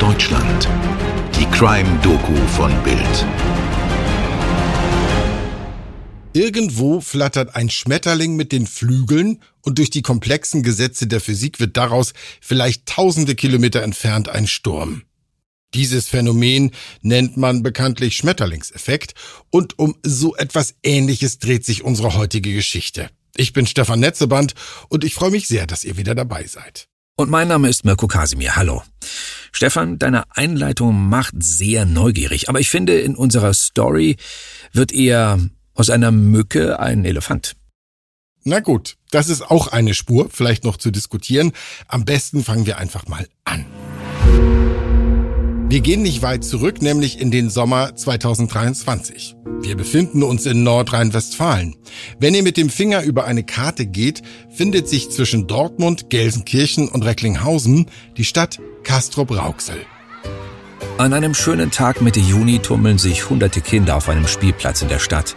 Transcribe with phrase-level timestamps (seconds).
[0.00, 0.66] Deutschland.
[1.38, 3.26] Die Crime-Doku von Bild.
[6.32, 11.76] Irgendwo flattert ein Schmetterling mit den Flügeln und durch die komplexen Gesetze der Physik wird
[11.76, 15.02] daraus vielleicht tausende Kilometer entfernt ein Sturm.
[15.74, 16.70] Dieses Phänomen
[17.02, 19.12] nennt man bekanntlich Schmetterlingseffekt
[19.50, 23.10] und um so etwas Ähnliches dreht sich unsere heutige Geschichte.
[23.36, 24.54] Ich bin Stefan Netzeband
[24.88, 26.88] und ich freue mich sehr, dass ihr wieder dabei seid.
[27.16, 28.56] Und mein Name ist Mirko Kasimir.
[28.56, 28.82] Hallo.
[29.52, 34.16] Stefan, deine Einleitung macht sehr neugierig, aber ich finde, in unserer Story
[34.72, 35.38] wird eher
[35.74, 37.56] aus einer Mücke ein Elefant.
[38.42, 41.52] Na gut, das ist auch eine Spur, vielleicht noch zu diskutieren.
[41.88, 43.66] Am besten fangen wir einfach mal an.
[45.70, 49.36] Wir gehen nicht weit zurück, nämlich in den Sommer 2023.
[49.60, 51.76] Wir befinden uns in Nordrhein-Westfalen.
[52.18, 54.20] Wenn ihr mit dem Finger über eine Karte geht,
[54.52, 57.86] findet sich zwischen Dortmund, Gelsenkirchen und Recklinghausen
[58.16, 59.76] die Stadt Castrop-Rauxel.
[60.98, 64.98] An einem schönen Tag Mitte Juni tummeln sich hunderte Kinder auf einem Spielplatz in der
[64.98, 65.36] Stadt.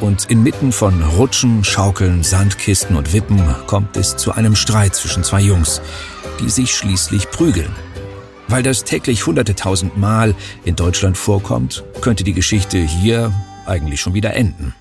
[0.00, 5.42] Und inmitten von Rutschen, Schaukeln, Sandkisten und Wippen kommt es zu einem Streit zwischen zwei
[5.42, 5.80] Jungs,
[6.40, 7.70] die sich schließlich prügeln.
[8.50, 10.34] Weil das täglich hunderte tausend Mal
[10.64, 13.32] in Deutschland vorkommt, könnte die Geschichte hier
[13.64, 14.74] eigentlich schon wieder enden.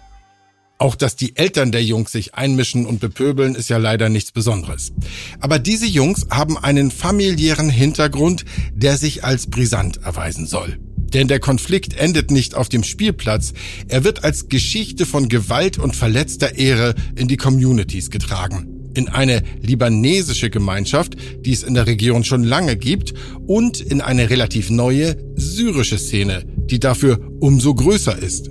[0.79, 4.91] Auch dass die Eltern der Jungs sich einmischen und bepöbeln, ist ja leider nichts Besonderes.
[5.39, 10.79] Aber diese Jungs haben einen familiären Hintergrund, der sich als brisant erweisen soll.
[10.95, 13.53] Denn der Konflikt endet nicht auf dem Spielplatz,
[13.87, 18.68] er wird als Geschichte von Gewalt und verletzter Ehre in die Communities getragen
[18.99, 23.13] in eine libanesische Gemeinschaft, die es in der Region schon lange gibt,
[23.47, 28.49] und in eine relativ neue syrische Szene, die dafür umso größer ist.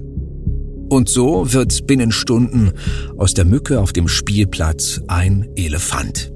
[0.89, 2.73] Und so wird binnen Stunden
[3.19, 6.33] aus der Mücke auf dem Spielplatz ein Elefant.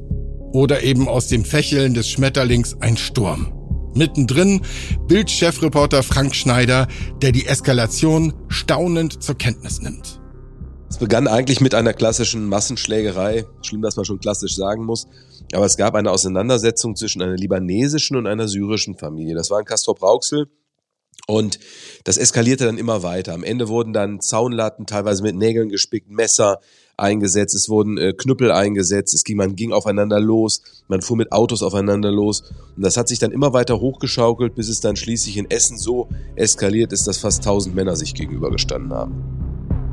[0.52, 3.50] Oder eben aus dem Fächeln des Schmetterlings ein Sturm.
[3.94, 4.60] Mittendrin
[5.08, 6.86] Bildchefreporter Frank Schneider,
[7.22, 10.21] der die Eskalation staunend zur Kenntnis nimmt.
[11.02, 13.44] Begann eigentlich mit einer klassischen Massenschlägerei.
[13.62, 15.08] Schlimm, dass man schon klassisch sagen muss.
[15.52, 19.34] Aber es gab eine Auseinandersetzung zwischen einer libanesischen und einer syrischen Familie.
[19.34, 20.46] Das war in Castrop Rauxel.
[21.26, 21.58] Und
[22.04, 23.34] das eskalierte dann immer weiter.
[23.34, 26.60] Am Ende wurden dann Zaunlatten, teilweise mit Nägeln gespickt, Messer
[26.96, 31.32] eingesetzt, es wurden äh, Knüppel eingesetzt, es ging, man ging aufeinander los, man fuhr mit
[31.32, 32.52] Autos aufeinander los.
[32.76, 36.08] Und das hat sich dann immer weiter hochgeschaukelt, bis es dann schließlich in Essen so
[36.36, 39.41] eskaliert ist, dass fast tausend Männer sich gegenübergestanden haben.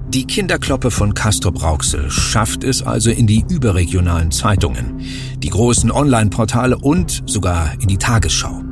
[0.09, 5.01] Die Kinderkloppe von Castrop Rauxel schafft es also in die überregionalen Zeitungen,
[5.37, 8.63] die großen Online-Portale und sogar in die Tagesschau.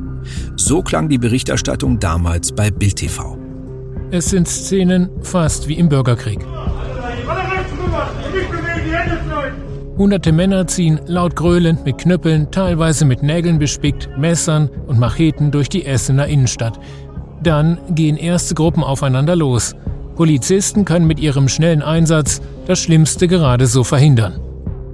[0.56, 3.38] So klang die Berichterstattung damals bei Bild TV.
[4.10, 6.44] Es sind Szenen fast wie im Bürgerkrieg.
[9.96, 15.68] Hunderte Männer ziehen laut gröhlend mit Knüppeln, teilweise mit Nägeln bespickt, Messern und Macheten durch
[15.68, 16.80] die Essener Innenstadt.
[17.44, 19.76] Dann gehen erste Gruppen aufeinander los–
[20.18, 24.40] Polizisten können mit ihrem schnellen Einsatz das Schlimmste gerade so verhindern.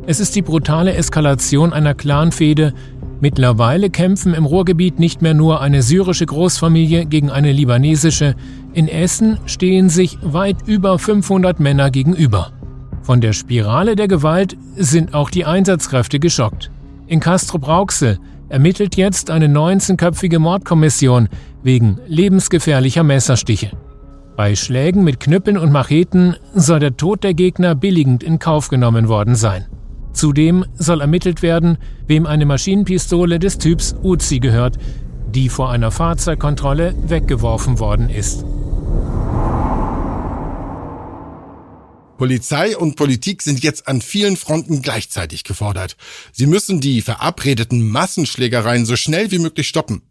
[0.07, 2.75] Es ist die brutale Eskalation einer Clanfehde.
[3.23, 8.35] Mittlerweile kämpfen im Ruhrgebiet nicht mehr nur eine syrische Großfamilie gegen eine libanesische.
[8.75, 12.53] In Essen stehen sich weit über 500 Männer gegenüber.
[13.01, 16.71] Von der Spirale der Gewalt sind auch die Einsatzkräfte geschockt.
[17.07, 18.19] In Castrop-Rauxel
[18.51, 21.31] ermittelt jetzt eine 19-köpfige Mordkommission
[21.63, 23.71] wegen lebensgefährlicher Messerstiche.
[24.37, 29.07] Bei Schlägen mit Knüppeln und Macheten soll der Tod der Gegner billigend in Kauf genommen
[29.07, 29.67] worden sein.
[30.13, 31.79] Zudem soll ermittelt werden,
[32.09, 34.77] wem eine Maschinenpistole des Typs Uzi gehört,
[35.33, 38.45] die vor einer Fahrzeugkontrolle weggeworfen worden ist.
[42.19, 45.97] Polizei und Politik sind jetzt an vielen Fronten gleichzeitig gefordert.
[46.33, 50.03] Sie müssen die verabredeten Massenschlägereien so schnell wie möglich stoppen.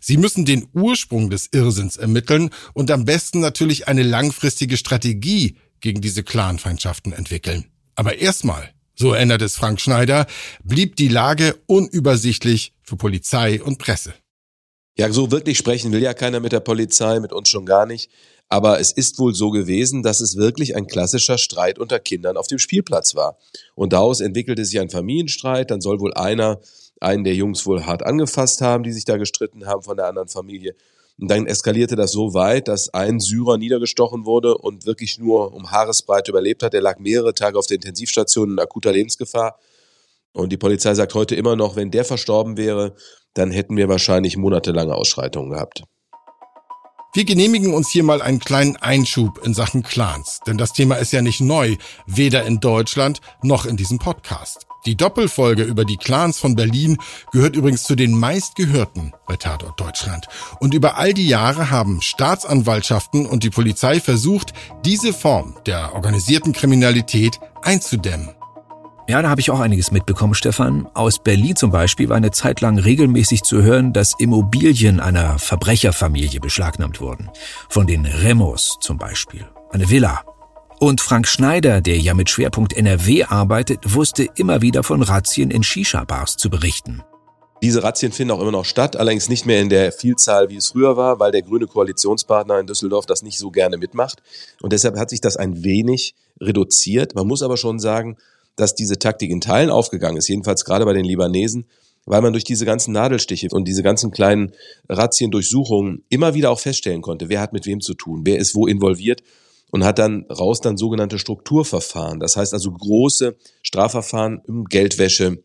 [0.00, 6.00] Sie müssen den Ursprung des Irrsinns ermitteln und am besten natürlich eine langfristige Strategie gegen
[6.00, 7.66] diese Clanfeindschaften entwickeln.
[7.94, 10.26] Aber erstmal, so erinnert es Frank Schneider,
[10.62, 14.14] blieb die Lage unübersichtlich für Polizei und Presse.
[14.98, 18.10] Ja, so wirklich sprechen will ja keiner mit der Polizei, mit uns schon gar nicht.
[18.48, 22.48] Aber es ist wohl so gewesen, dass es wirklich ein klassischer Streit unter Kindern auf
[22.48, 23.38] dem Spielplatz war.
[23.76, 25.70] Und daraus entwickelte sich ein Familienstreit.
[25.70, 26.60] Dann soll wohl einer
[27.00, 30.28] einen der Jungs wohl hart angefasst haben, die sich da gestritten haben von der anderen
[30.28, 30.74] Familie.
[31.18, 35.70] Und dann eskalierte das so weit, dass ein Syrer niedergestochen wurde und wirklich nur um
[35.70, 36.72] Haaresbreite überlebt hat.
[36.72, 39.58] Er lag mehrere Tage auf der Intensivstation in akuter Lebensgefahr.
[40.32, 42.94] Und die Polizei sagt heute immer noch, wenn der verstorben wäre,
[43.34, 45.82] dann hätten wir wahrscheinlich monatelange Ausschreitungen gehabt.
[47.12, 51.12] Wir genehmigen uns hier mal einen kleinen Einschub in Sachen Clans, denn das Thema ist
[51.12, 51.76] ja nicht neu,
[52.06, 54.69] weder in Deutschland noch in diesem Podcast.
[54.86, 56.96] Die Doppelfolge über die Clans von Berlin
[57.32, 60.26] gehört übrigens zu den meistgehörten bei Tatort Deutschland.
[60.58, 64.52] Und über all die Jahre haben Staatsanwaltschaften und die Polizei versucht,
[64.84, 68.30] diese Form der organisierten Kriminalität einzudämmen.
[69.10, 70.86] Ja, da habe ich auch einiges mitbekommen, Stefan.
[70.94, 76.38] Aus Berlin zum Beispiel war eine Zeit lang regelmäßig zu hören, dass Immobilien einer Verbrecherfamilie
[76.38, 77.28] beschlagnahmt wurden.
[77.68, 79.44] Von den Remos zum Beispiel.
[79.72, 80.22] Eine Villa,
[80.80, 85.62] und Frank Schneider, der ja mit Schwerpunkt NRW arbeitet, wusste immer wieder von Razzien in
[85.62, 87.02] Shisha-Bars zu berichten.
[87.62, 90.68] Diese Razzien finden auch immer noch statt, allerdings nicht mehr in der Vielzahl, wie es
[90.68, 94.22] früher war, weil der grüne Koalitionspartner in Düsseldorf das nicht so gerne mitmacht.
[94.62, 97.14] Und deshalb hat sich das ein wenig reduziert.
[97.14, 98.16] Man muss aber schon sagen,
[98.56, 101.66] dass diese Taktik in Teilen aufgegangen ist, jedenfalls gerade bei den Libanesen,
[102.06, 104.52] weil man durch diese ganzen Nadelstiche und diese ganzen kleinen
[104.88, 108.66] Razzien-Durchsuchungen immer wieder auch feststellen konnte, wer hat mit wem zu tun, wer ist wo
[108.66, 109.22] involviert
[109.70, 112.20] und hat dann raus dann sogenannte Strukturverfahren.
[112.20, 115.42] Das heißt also große Strafverfahren um Geldwäsche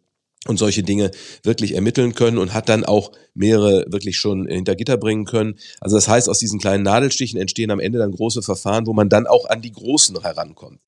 [0.48, 1.12] und solche Dinge
[1.44, 5.56] wirklich ermitteln können und hat dann auch mehrere wirklich schon hinter Gitter bringen können.
[5.82, 9.10] Also das heißt, aus diesen kleinen Nadelstichen entstehen am Ende dann große Verfahren, wo man
[9.10, 10.80] dann auch an die Großen herankommt.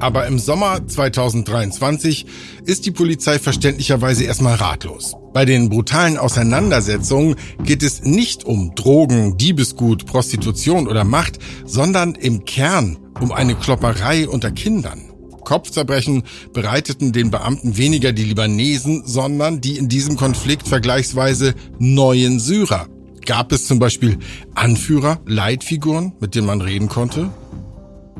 [0.00, 2.26] Aber im Sommer 2023
[2.64, 5.14] ist die Polizei verständlicherweise erstmal ratlos.
[5.32, 12.44] Bei den brutalen Auseinandersetzungen geht es nicht um Drogen, Diebesgut, Prostitution oder Macht, sondern im
[12.44, 15.02] Kern um eine Klopperei unter Kindern.
[15.44, 22.86] Kopfzerbrechen bereiteten den Beamten weniger die Libanesen, sondern die in diesem Konflikt vergleichsweise neuen Syrer.
[23.24, 24.18] Gab es zum Beispiel
[24.54, 27.30] Anführer, Leitfiguren, mit denen man reden konnte?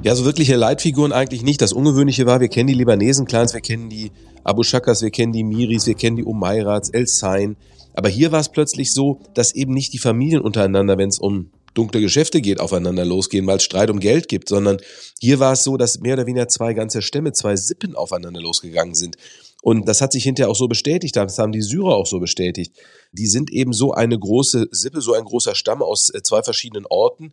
[0.04, 1.60] Ja, so wirkliche Leitfiguren eigentlich nicht.
[1.60, 4.12] Das Ungewöhnliche war, wir kennen die Libanesen-Clans, wir kennen die
[4.44, 7.56] Abu Shakas, wir kennen die Miris, wir kennen die Umayrats, El Sain.
[7.94, 11.50] Aber hier war es plötzlich so, dass eben nicht die Familien untereinander, wenn es um
[11.74, 14.78] dunkle Geschäfte geht, aufeinander losgehen, weil es Streit um Geld gibt, sondern
[15.20, 18.94] hier war es so, dass mehr oder weniger zwei ganze Stämme, zwei Sippen aufeinander losgegangen
[18.94, 19.16] sind.
[19.62, 22.72] Und das hat sich hinterher auch so bestätigt, das haben die Syrer auch so bestätigt.
[23.10, 26.86] Die sind eben so eine große Sippe, so ein großer Stamm aus äh, zwei verschiedenen
[26.88, 27.32] Orten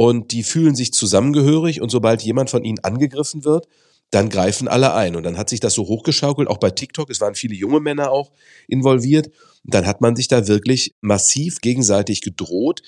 [0.00, 3.68] und die fühlen sich zusammengehörig und sobald jemand von ihnen angegriffen wird,
[4.10, 5.14] dann greifen alle ein.
[5.14, 8.10] Und dann hat sich das so hochgeschaukelt, auch bei TikTok, es waren viele junge Männer
[8.10, 8.30] auch
[8.66, 9.26] involviert.
[9.26, 12.80] Und dann hat man sich da wirklich massiv gegenseitig gedroht.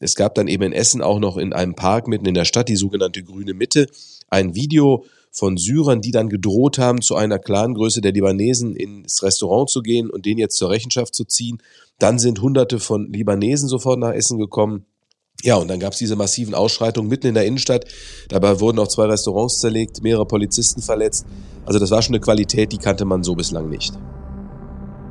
[0.00, 2.68] Es gab dann eben in Essen auch noch in einem Park mitten in der Stadt,
[2.68, 3.86] die sogenannte Grüne Mitte,
[4.28, 9.70] ein Video von Syrern, die dann gedroht haben, zu einer Clangröße der Libanesen ins Restaurant
[9.70, 11.62] zu gehen und den jetzt zur Rechenschaft zu ziehen.
[12.00, 14.84] Dann sind Hunderte von Libanesen sofort nach Essen gekommen
[15.42, 17.84] ja, und dann gab es diese massiven Ausschreitungen mitten in der Innenstadt.
[18.28, 21.26] Dabei wurden auch zwei Restaurants zerlegt, mehrere Polizisten verletzt.
[21.64, 23.92] Also das war schon eine Qualität, die kannte man so bislang nicht.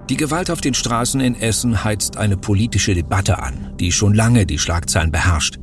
[0.09, 4.45] Die Gewalt auf den Straßen in Essen heizt eine politische Debatte an, die schon lange
[4.45, 5.57] die Schlagzeilen beherrscht.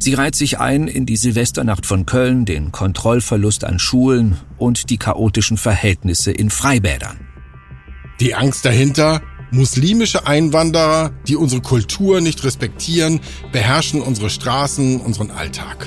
[0.00, 4.98] Sie reiht sich ein in die Silvesternacht von Köln, den Kontrollverlust an Schulen und die
[4.98, 7.28] chaotischen Verhältnisse in Freibädern.
[8.20, 9.20] Die Angst dahinter?
[9.50, 13.20] Muslimische Einwanderer, die unsere Kultur nicht respektieren,
[13.52, 15.86] beherrschen unsere Straßen, unseren Alltag.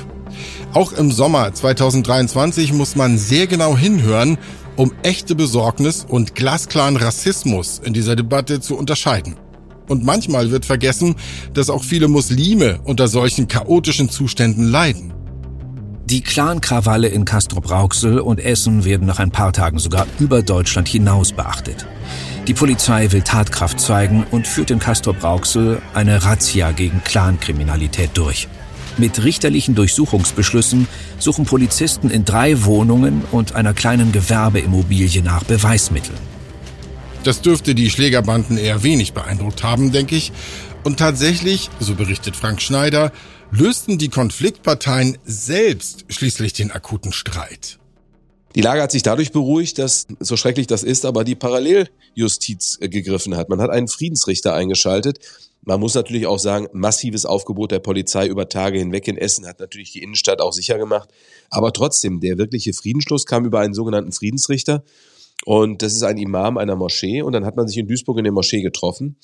[0.73, 4.37] Auch im Sommer 2023 muss man sehr genau hinhören,
[4.75, 9.35] um echte Besorgnis und glasklaren Rassismus in dieser Debatte zu unterscheiden.
[9.89, 11.15] Und manchmal wird vergessen,
[11.53, 15.13] dass auch viele Muslime unter solchen chaotischen Zuständen leiden.
[16.05, 21.33] Die Clan-Krawalle in Castrop-Rauxel und Essen werden nach ein paar Tagen sogar über Deutschland hinaus
[21.33, 21.87] beachtet.
[22.49, 28.47] Die Polizei will Tatkraft zeigen und führt in Castrop-Rauxel eine Razzia gegen Clankriminalität durch.
[28.97, 30.87] Mit richterlichen Durchsuchungsbeschlüssen
[31.19, 36.17] suchen Polizisten in drei Wohnungen und einer kleinen Gewerbeimmobilie nach Beweismitteln.
[37.23, 40.31] Das dürfte die Schlägerbanden eher wenig beeindruckt haben, denke ich.
[40.83, 43.11] Und tatsächlich, so berichtet Frank Schneider,
[43.51, 47.78] lösten die Konfliktparteien selbst schließlich den akuten Streit.
[48.55, 52.89] Die Lage hat sich dadurch beruhigt, dass, so schrecklich das ist, aber die Paralleljustiz äh,
[52.89, 53.49] gegriffen hat.
[53.49, 55.19] Man hat einen Friedensrichter eingeschaltet.
[55.61, 59.59] Man muss natürlich auch sagen, massives Aufgebot der Polizei über Tage hinweg in Essen hat
[59.59, 61.09] natürlich die Innenstadt auch sicher gemacht.
[61.49, 64.83] Aber trotzdem, der wirkliche Friedensschluss kam über einen sogenannten Friedensrichter.
[65.45, 67.21] Und das ist ein Imam einer Moschee.
[67.21, 69.17] Und dann hat man sich in Duisburg in der Moschee getroffen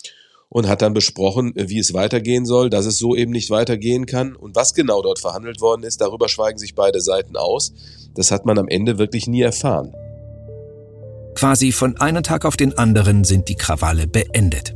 [0.56, 4.38] und hat dann besprochen, wie es weitergehen soll, dass es so eben nicht weitergehen kann.
[4.38, 7.74] Und was genau dort verhandelt worden ist, darüber schweigen sich beide Seiten aus.
[8.14, 9.94] Das hat man am Ende wirklich nie erfahren.
[11.36, 14.74] Quasi von einem Tag auf den anderen sind die Krawalle beendet.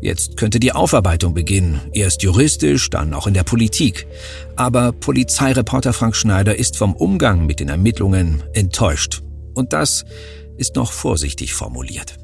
[0.00, 4.08] Jetzt könnte die Aufarbeitung beginnen, erst juristisch, dann auch in der Politik.
[4.56, 9.22] Aber Polizeireporter Frank Schneider ist vom Umgang mit den Ermittlungen enttäuscht.
[9.54, 10.04] Und das
[10.56, 12.16] ist noch vorsichtig formuliert.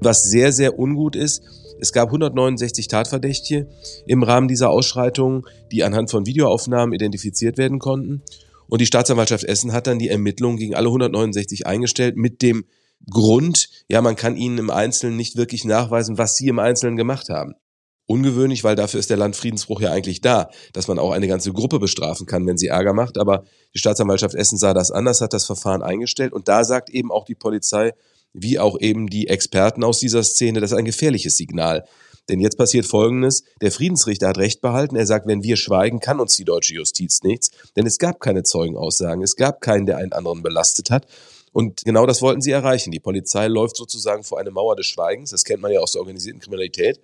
[0.00, 1.42] Was sehr, sehr ungut ist,
[1.80, 3.68] es gab 169 Tatverdächtige
[4.06, 8.22] im Rahmen dieser Ausschreitungen, die anhand von Videoaufnahmen identifiziert werden konnten.
[8.68, 12.64] Und die Staatsanwaltschaft Essen hat dann die Ermittlungen gegen alle 169 eingestellt mit dem
[13.10, 17.28] Grund, ja, man kann ihnen im Einzelnen nicht wirklich nachweisen, was sie im Einzelnen gemacht
[17.28, 17.54] haben.
[18.06, 21.78] Ungewöhnlich, weil dafür ist der Landfriedensbruch ja eigentlich da, dass man auch eine ganze Gruppe
[21.78, 23.18] bestrafen kann, wenn sie Ärger macht.
[23.18, 23.44] Aber
[23.74, 26.32] die Staatsanwaltschaft Essen sah das anders, hat das Verfahren eingestellt.
[26.32, 27.92] Und da sagt eben auch die Polizei,
[28.32, 31.84] wie auch eben die Experten aus dieser Szene, das ist ein gefährliches Signal.
[32.28, 33.42] Denn jetzt passiert Folgendes.
[33.62, 34.96] Der Friedensrichter hat Recht behalten.
[34.96, 37.50] Er sagt, wenn wir schweigen, kann uns die deutsche Justiz nichts.
[37.74, 39.22] Denn es gab keine Zeugenaussagen.
[39.22, 41.06] Es gab keinen, der einen anderen belastet hat.
[41.52, 42.90] Und genau das wollten sie erreichen.
[42.90, 45.30] Die Polizei läuft sozusagen vor eine Mauer des Schweigens.
[45.30, 47.00] Das kennt man ja aus der organisierten Kriminalität.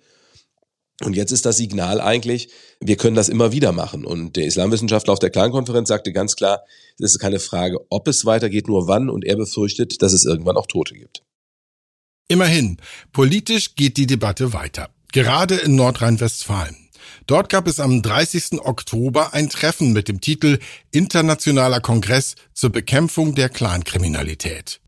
[1.03, 2.49] Und jetzt ist das Signal eigentlich,
[2.79, 4.05] wir können das immer wieder machen.
[4.05, 6.63] Und der Islamwissenschaftler auf der Kleinkonferenz sagte ganz klar,
[6.99, 9.09] es ist keine Frage, ob es weitergeht, nur wann.
[9.09, 11.23] Und er befürchtet, dass es irgendwann auch Tote gibt.
[12.27, 12.77] Immerhin,
[13.11, 14.89] politisch geht die Debatte weiter.
[15.11, 16.75] Gerade in Nordrhein-Westfalen.
[17.27, 18.61] Dort gab es am 30.
[18.61, 20.59] Oktober ein Treffen mit dem Titel
[20.91, 24.79] Internationaler Kongress zur Bekämpfung der Clankriminalität.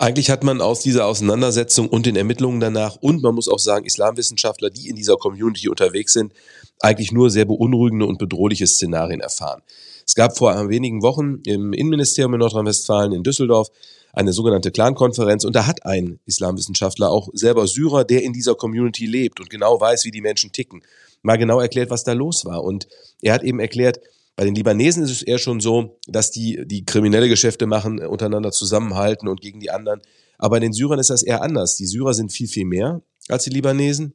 [0.00, 3.84] Eigentlich hat man aus dieser Auseinandersetzung und den Ermittlungen danach und man muss auch sagen,
[3.84, 6.32] Islamwissenschaftler, die in dieser Community unterwegs sind,
[6.78, 9.60] eigentlich nur sehr beunruhigende und bedrohliche Szenarien erfahren.
[10.06, 13.70] Es gab vor wenigen Wochen im Innenministerium in Nordrhein-Westfalen in Düsseldorf
[14.12, 19.04] eine sogenannte Clan-Konferenz und da hat ein Islamwissenschaftler, auch selber Syrer, der in dieser Community
[19.04, 20.82] lebt und genau weiß, wie die Menschen ticken,
[21.22, 22.62] mal genau erklärt, was da los war.
[22.62, 22.86] Und
[23.20, 23.98] er hat eben erklärt,
[24.38, 28.06] bei den Libanesen ist es eher schon so, dass die, die kriminelle Geschäfte machen, äh,
[28.06, 30.00] untereinander zusammenhalten und gegen die anderen.
[30.38, 31.74] Aber bei den Syrern ist das eher anders.
[31.74, 34.14] Die Syrer sind viel, viel mehr als die Libanesen.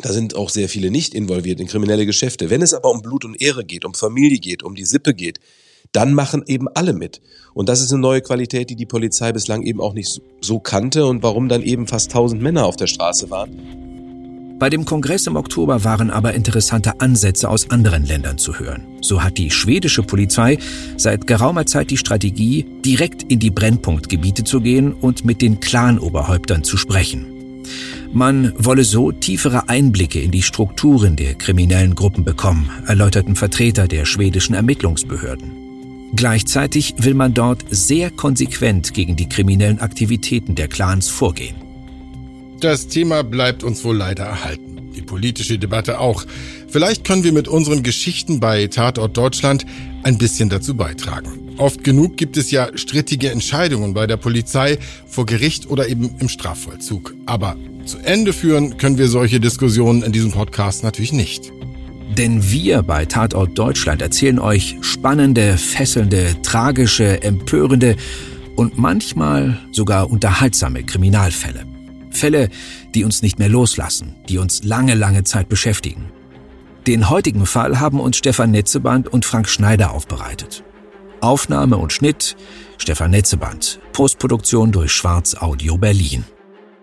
[0.00, 2.48] Da sind auch sehr viele nicht involviert in kriminelle Geschäfte.
[2.48, 5.40] Wenn es aber um Blut und Ehre geht, um Familie geht, um die Sippe geht,
[5.90, 7.20] dann machen eben alle mit.
[7.52, 11.06] Und das ist eine neue Qualität, die die Polizei bislang eben auch nicht so kannte
[11.06, 13.85] und warum dann eben fast tausend Männer auf der Straße waren.
[14.58, 18.86] Bei dem Kongress im Oktober waren aber interessante Ansätze aus anderen Ländern zu hören.
[19.02, 20.56] So hat die schwedische Polizei
[20.96, 26.64] seit geraumer Zeit die Strategie, direkt in die Brennpunktgebiete zu gehen und mit den Clanoberhäuptern
[26.64, 27.26] zu sprechen.
[28.12, 34.06] Man wolle so tiefere Einblicke in die Strukturen der kriminellen Gruppen bekommen, erläuterten Vertreter der
[34.06, 35.52] schwedischen Ermittlungsbehörden.
[36.14, 41.65] Gleichzeitig will man dort sehr konsequent gegen die kriminellen Aktivitäten der Clans vorgehen.
[42.60, 44.92] Das Thema bleibt uns wohl leider erhalten.
[44.94, 46.24] Die politische Debatte auch.
[46.68, 49.66] Vielleicht können wir mit unseren Geschichten bei Tatort Deutschland
[50.04, 51.54] ein bisschen dazu beitragen.
[51.58, 56.28] Oft genug gibt es ja strittige Entscheidungen bei der Polizei, vor Gericht oder eben im
[56.28, 57.14] Strafvollzug.
[57.26, 61.52] Aber zu Ende führen können wir solche Diskussionen in diesem Podcast natürlich nicht.
[62.16, 67.96] Denn wir bei Tatort Deutschland erzählen euch spannende, fesselnde, tragische, empörende
[68.54, 71.75] und manchmal sogar unterhaltsame Kriminalfälle.
[72.16, 72.48] Fälle,
[72.94, 76.10] die uns nicht mehr loslassen, die uns lange, lange Zeit beschäftigen.
[76.86, 80.64] Den heutigen Fall haben uns Stefan Netzeband und Frank Schneider aufbereitet.
[81.20, 82.36] Aufnahme und Schnitt
[82.78, 83.80] Stefan Netzeband.
[83.92, 86.24] Postproduktion durch Schwarz Audio Berlin.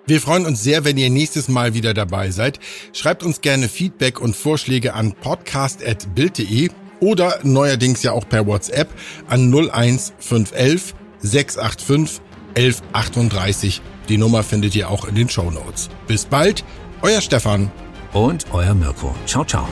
[0.05, 2.59] Wir freuen uns sehr, wenn ihr nächstes Mal wieder dabei seid.
[2.91, 8.89] Schreibt uns gerne Feedback und Vorschläge an podcast.bild.de oder neuerdings ja auch per WhatsApp
[9.27, 12.21] an 01511 685
[12.55, 15.89] 1138 die Nummer findet ihr auch in den Show Notes.
[16.07, 16.63] Bis bald,
[17.01, 17.71] euer Stefan.
[18.13, 19.15] Und euer Mirko.
[19.25, 19.67] Ciao, ciao.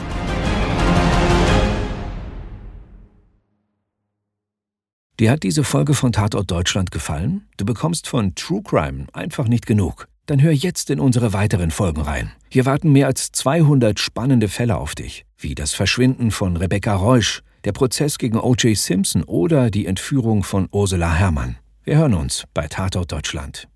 [5.22, 7.48] Dir hat diese Folge von Tatort Deutschland gefallen?
[7.58, 10.08] Du bekommst von True Crime einfach nicht genug.
[10.26, 12.32] Dann hör jetzt in unsere weiteren Folgen rein.
[12.50, 17.44] Hier warten mehr als 200 spannende Fälle auf dich, wie das Verschwinden von Rebecca Reusch,
[17.66, 18.76] der Prozess gegen O.J.
[18.76, 21.58] Simpson oder die Entführung von Ursula Herrmann.
[21.84, 23.68] Wir hören uns bei Tatort Deutschland.